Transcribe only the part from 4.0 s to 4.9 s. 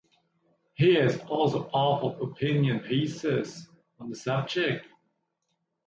the subject.